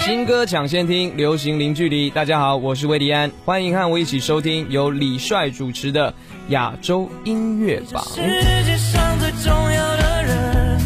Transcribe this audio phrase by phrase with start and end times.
[0.00, 2.08] 新歌抢先听，流行零距离。
[2.08, 6.14] 大家好，我是魏迪安，欢迎和我一起收听由李帅主持的
[6.48, 8.02] 亚洲音乐榜。
[8.14, 8.22] 世
[8.64, 10.80] 界上最重要的人，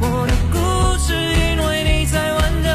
[0.00, 2.68] 我的故事因为你才完整。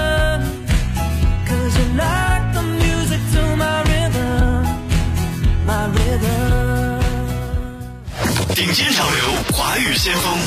[8.55, 9.17] 顶尖潮流，
[9.51, 10.39] 华语先锋，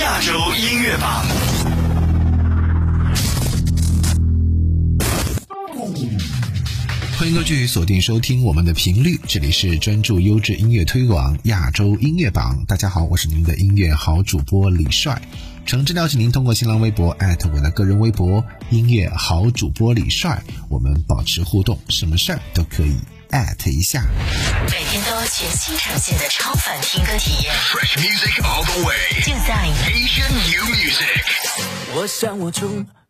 [0.00, 1.22] 亚洲音乐榜。
[7.32, 12.62] 迎歌剧锁定收听我们的频率，这里是专注优质音乐推广亚洲音乐榜。
[12.68, 15.18] 大家好，我是您的音乐好主播李帅。
[15.64, 22.96] 诚挚邀请您通过新浪微博艾特我的个人微博“音乐好主播李帅”，我们保持互动，什么事儿都可以
[23.30, 24.04] 艾特一下。
[24.70, 28.94] 每天都全新呈现的超凡听歌体验，Fresh music all the way，
[29.24, 31.22] 就在 Asian new music。
[31.94, 33.01] 我想我中而立刻上。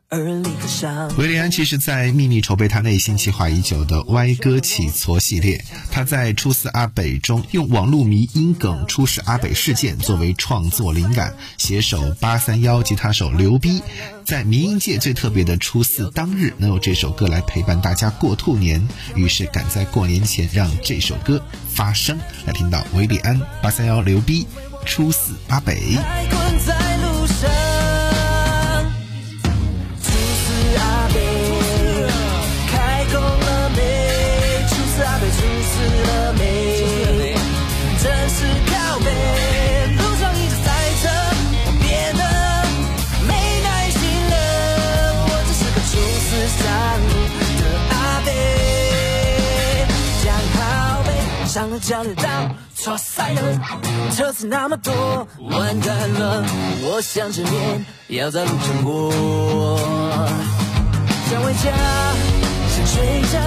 [1.16, 5.65] 维利安其实在秘密筹备他内心计划已久的歪歌起挫系列。
[5.91, 13.80] 他在《初四阿北》中用网络迷音梗“初始阿北事件”作为创作灵感，携手八三幺吉他手刘逼，
[14.27, 22.19] 在迷音界最特别的初四当日，能有这首歌来陪伴大家过兔年，于是赶在过年前让这首歌发声。
[22.45, 24.47] 来听到维利安、八三幺刘逼
[24.85, 25.97] 《初四阿北》。
[51.63, 52.24] 上了交流道，
[52.74, 53.60] 错塞了，
[54.13, 54.93] 车子那么多，
[55.49, 56.45] 完蛋了，
[56.82, 59.13] 我想见面要在路上过，
[61.30, 61.71] 想回家，
[62.69, 63.38] 想睡觉，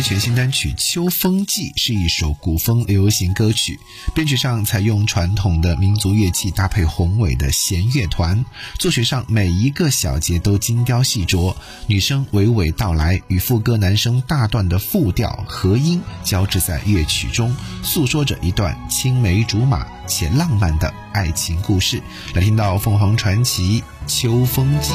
[0.00, 3.78] 全新单曲《秋风记》是一首古风流行歌曲，
[4.14, 8.44] 编曲上采用传统的民族乐器搭配宏伟的弦乐团，
[8.78, 11.54] 作曲上每一个小节都精雕细琢，
[11.88, 22.00] 女声娓娓道来与副歌男声大段的复调和音交织在乐曲中，诉说着一段青梅竹马且浪漫的爱情故事。
[22.34, 24.92] 来听到凤凰传奇《秋风记》。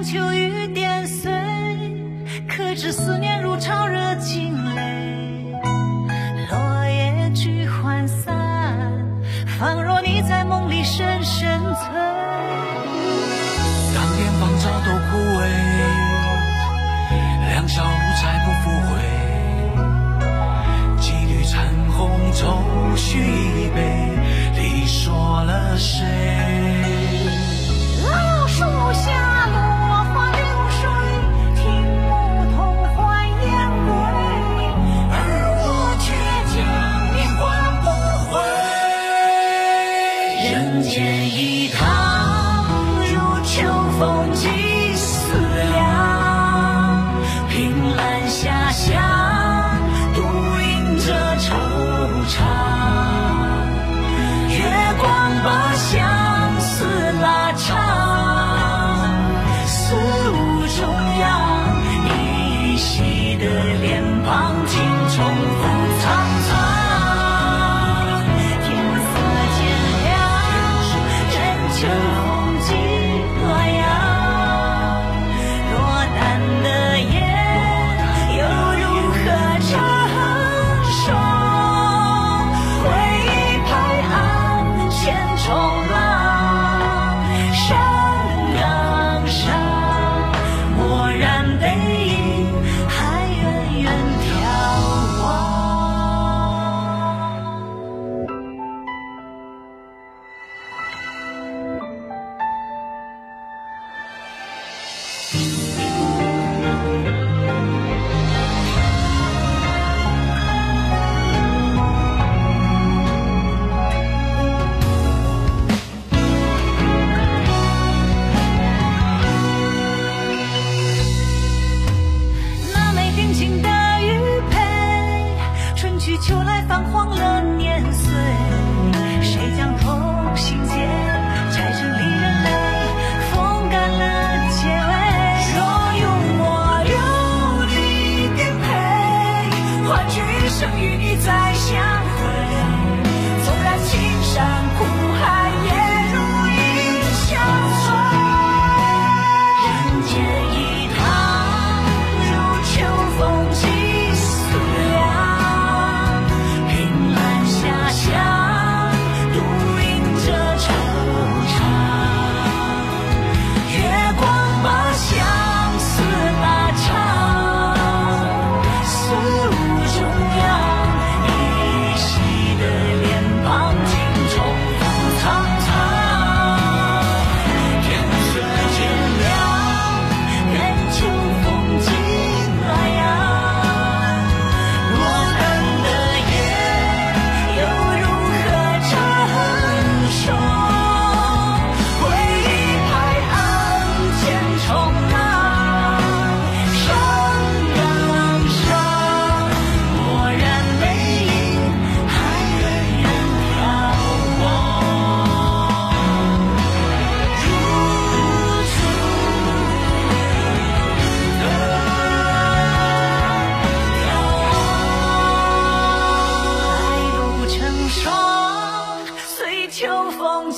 [0.00, 0.57] 秋雨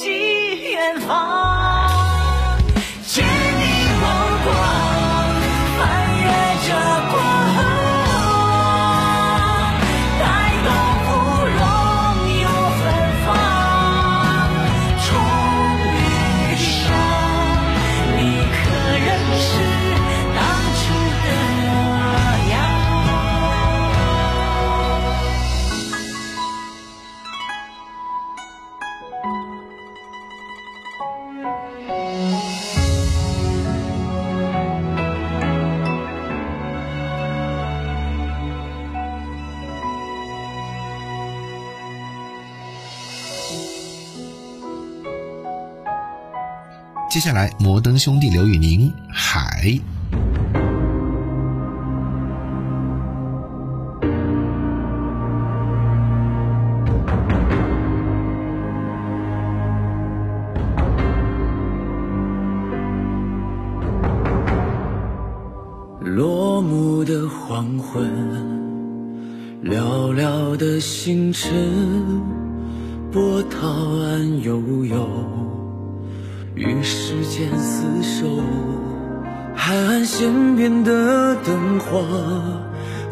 [0.00, 1.59] 寄远方。
[47.10, 49.76] 接下来摩登兄弟刘宇宁海。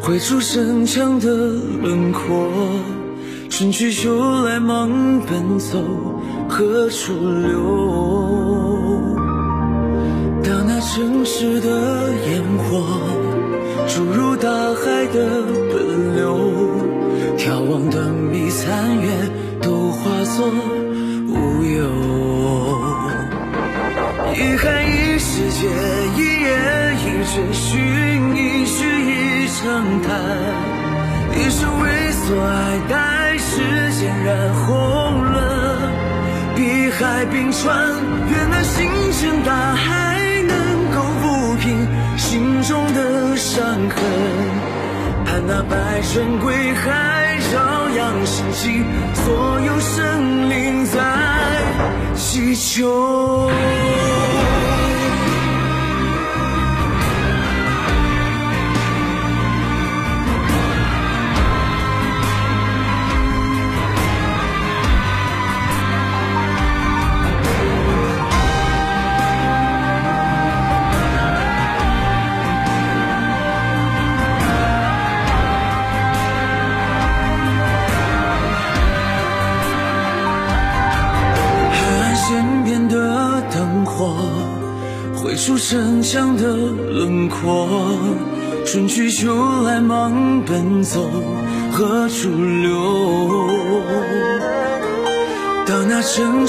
[0.09, 2.49] 挥出身强的轮廓，
[3.47, 5.77] 春去秋来忙奔走，
[6.49, 7.61] 何处留？
[10.43, 11.69] 当那城市的
[12.27, 12.87] 烟火
[13.87, 16.39] 注入大海的奔流，
[17.37, 19.07] 眺望断壁残月
[19.61, 20.47] 都化作
[21.27, 21.83] 无忧。
[24.33, 25.67] 遗憾一世界，
[26.17, 26.49] 一夜
[26.97, 27.88] 一追寻。
[29.79, 30.11] 长叹，
[31.39, 35.79] 一生为所爱，待时间染红了
[36.53, 37.77] 碧海冰川。
[38.29, 40.19] 愿那星辰大海
[40.49, 40.57] 能
[40.91, 43.95] 够抚平心中的伤痕，
[45.25, 48.83] 盼那百川归海，朝阳升起，
[49.13, 50.99] 所有生灵在
[52.15, 53.49] 祈求。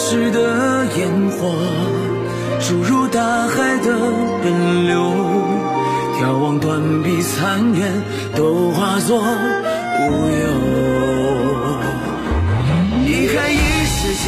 [0.00, 1.52] 时的烟火
[2.58, 3.94] 注入大海的
[4.42, 4.98] 奔流，
[6.18, 7.84] 眺望断壁残垣，
[8.34, 9.22] 都化作乌
[10.40, 10.44] 有。
[13.04, 14.24] 一开一世界，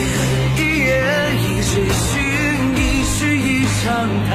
[0.59, 0.91] 一叶
[1.41, 2.21] 一追寻，
[2.77, 2.81] 一
[3.15, 3.83] 曲一场
[4.29, 4.31] 叹，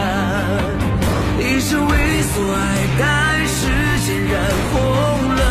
[1.39, 1.93] 一生为
[2.33, 2.57] 所爱，
[2.97, 3.05] 待
[3.45, 3.59] 时
[4.07, 4.33] 间染
[4.73, 4.75] 红
[5.35, 5.41] 了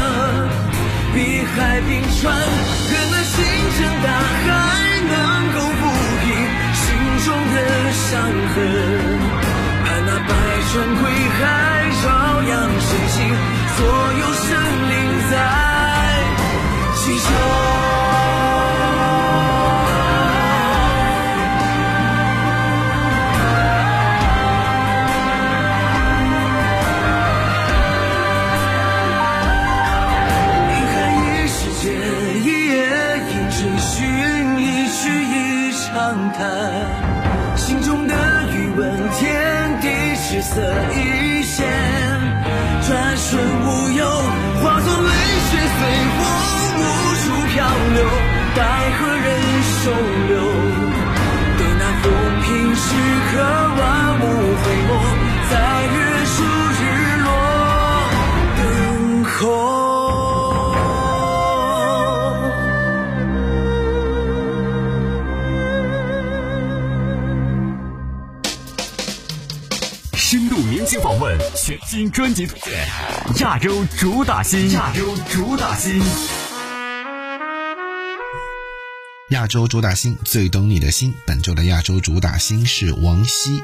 [1.14, 1.16] 碧
[1.55, 3.35] 海冰川，人们星
[3.78, 4.95] 辰大海。
[7.62, 8.56] 的伤痕，
[9.84, 10.30] 盼那百
[10.72, 11.02] 川归
[11.38, 11.40] 海，
[12.02, 12.04] 朝
[12.42, 13.16] 阳升起，
[13.76, 13.78] 所
[14.20, 14.48] 有生
[14.90, 14.94] 灵
[15.30, 15.65] 在。
[71.88, 72.85] 新专辑推荐，
[73.38, 76.02] 亚洲主打新，亚洲主打新。
[79.28, 83.62] 亚洲主打新最懂你的心，本周的亚洲主打新是王晰。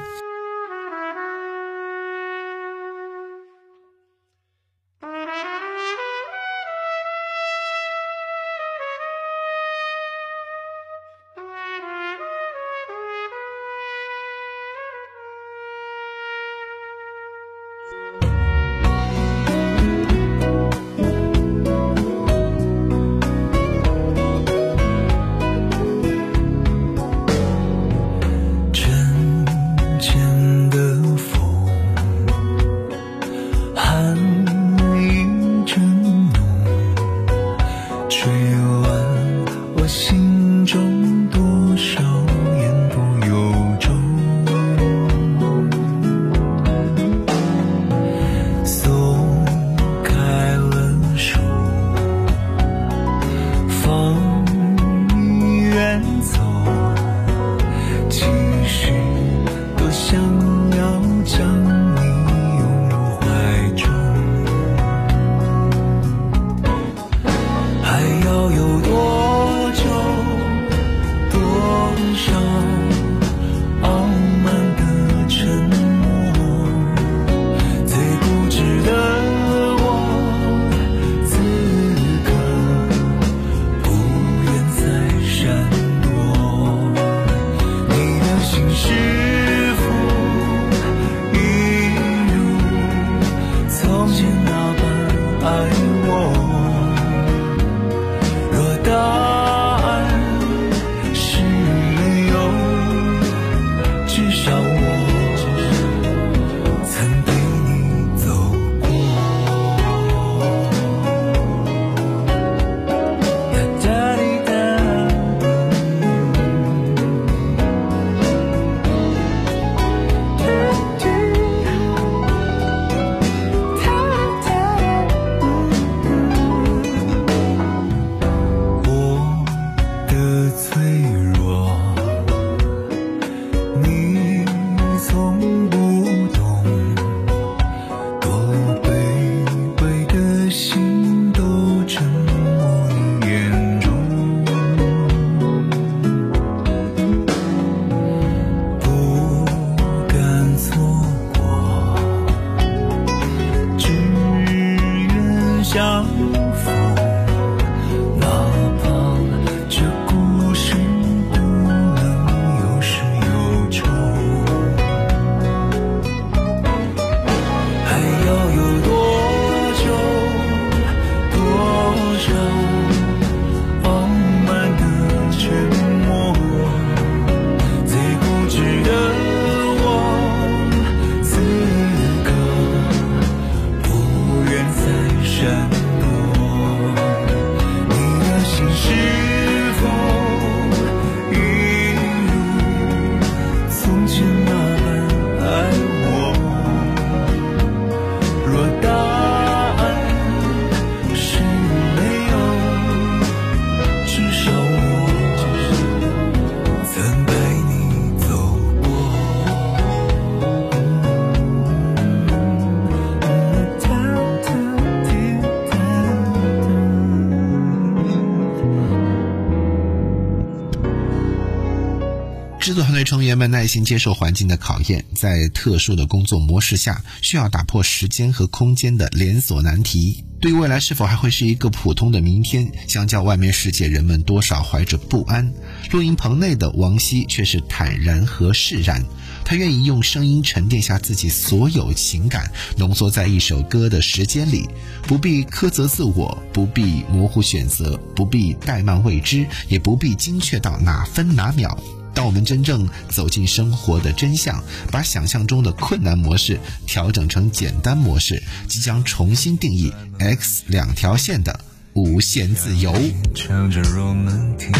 [223.43, 230.23] 们耐心接受环境的考验，在特殊的工作模式下，需要打破时间和空间的连锁难题。
[230.39, 235.51] 对于未来是否还会是一个普通的明天，相较外面世界，人们多少怀着不安。
[235.91, 239.03] 录音棚内的王希却是坦然和释然，
[239.43, 244.69] 他愿意用声音沉淀下自己所有情感，浓缩在一首歌的时间里，
[245.05, 251.77] 不必苛责自我，不必模糊选择，不必怠慢未知，也不必精确到哪分哪秒。
[252.13, 261.59] 当我们真正走进生活的真相，把想象中的困难模式调整成简单模式，即将重新定义 X 两条线的
[261.93, 262.93] 无限自由。
[263.33, 264.73] 唱着 romantic，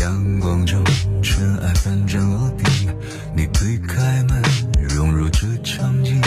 [0.00, 0.82] 阳光中
[1.22, 2.88] 尘埃纷争落地，
[3.36, 4.42] 你推开门，
[4.88, 6.22] 融入这场景，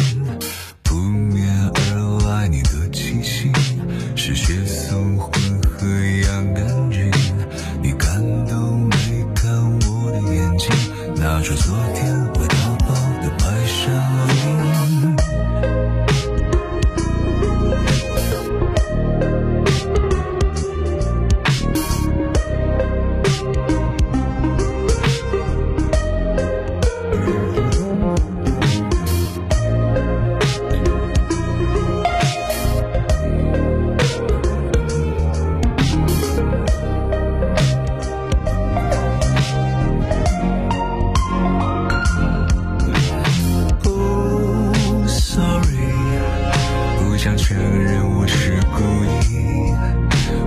[48.02, 49.74] 我是故意，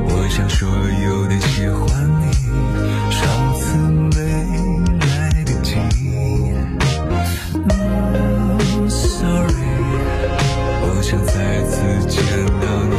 [0.05, 2.23] 我想所有的喜欢你，
[3.11, 3.21] 上
[3.55, 3.77] 次
[4.17, 4.17] 没
[5.07, 5.11] 来
[5.45, 5.77] 得及。
[7.55, 9.69] 嗯 sorry，
[10.83, 11.33] 我想再
[11.65, 11.73] 次
[12.09, 12.19] 见
[12.61, 12.91] 到你。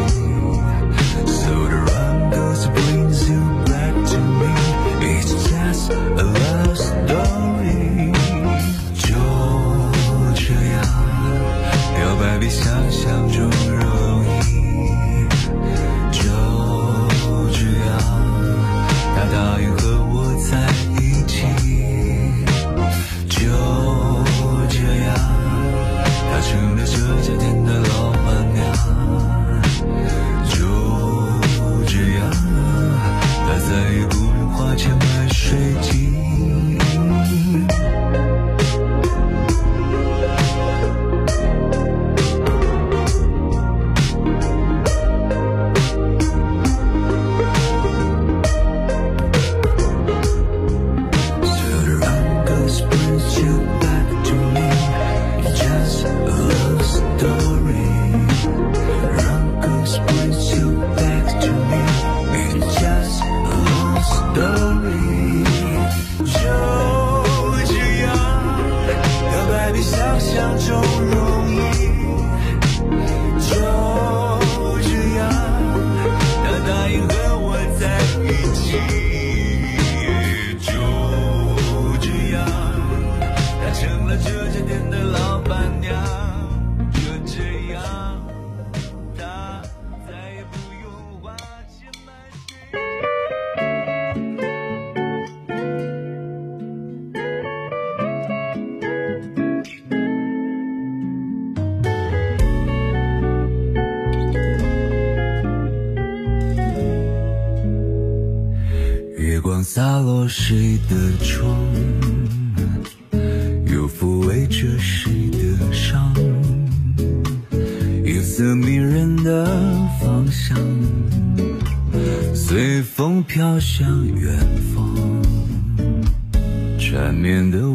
[127.14, 127.73] 缠绵的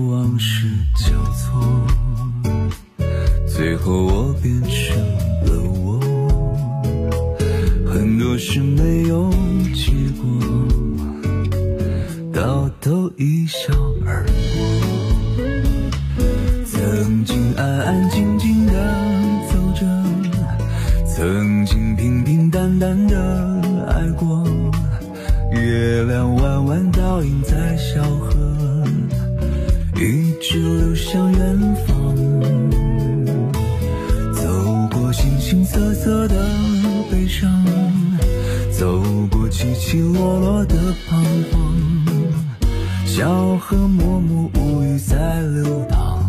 [44.54, 46.22] 无欲在流淌，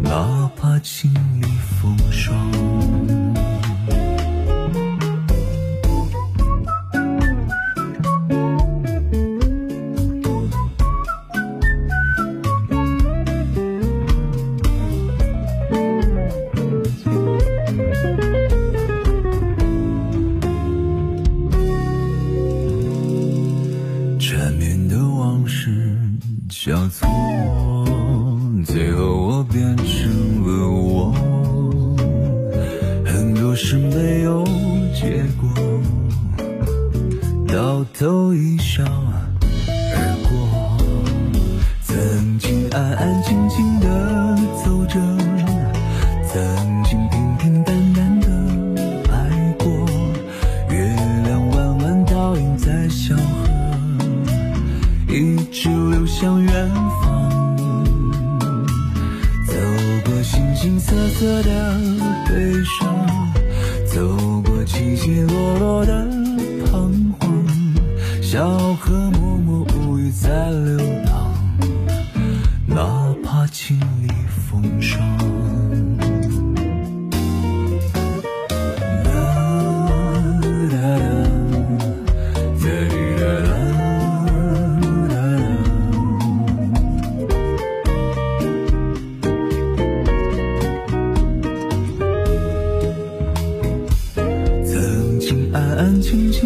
[0.00, 1.46] 哪怕经历
[1.80, 2.65] 风霜。
[43.86, 44.94] 的走着
[46.26, 48.26] 曾经平平淡淡的
[49.12, 49.66] 爱过
[50.70, 50.84] 月
[51.24, 53.22] 亮弯弯倒映在小河
[55.08, 56.70] 一直流向远
[57.00, 57.56] 方。
[59.46, 59.54] 走
[60.04, 61.95] 过形形色色的
[96.06, 96.45] 轻轻。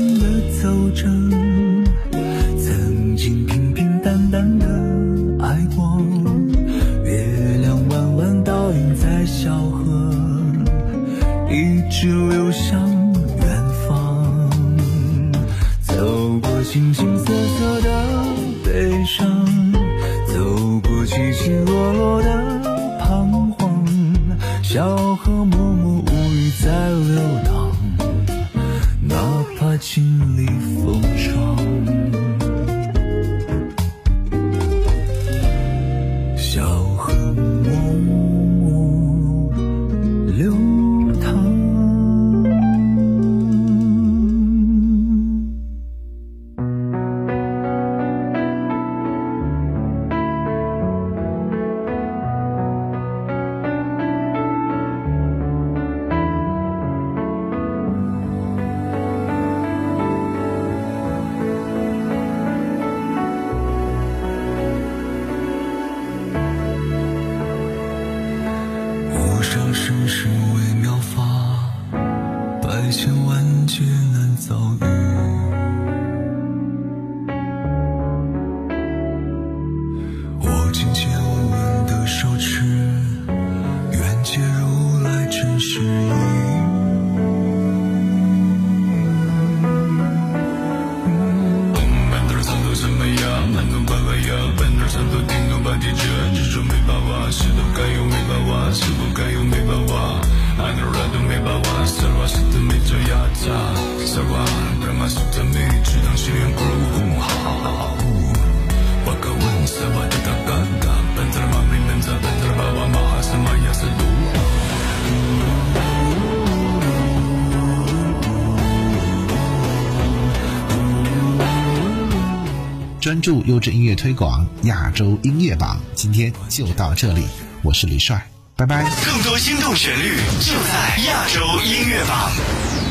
[123.21, 127.25] 助优质音乐推广亚洲音乐榜今天就到这里
[127.63, 128.25] 我是李帅
[128.57, 128.83] 拜拜。
[129.05, 132.90] 更多心动旋律就在亚洲音乐榜。